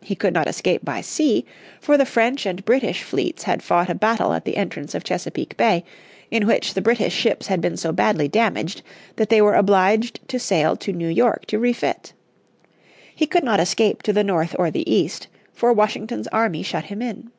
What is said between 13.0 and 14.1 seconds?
He could not escape